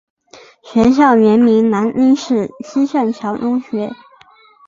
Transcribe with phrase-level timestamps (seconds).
[0.63, 3.93] 学校原名南京市西善桥中学。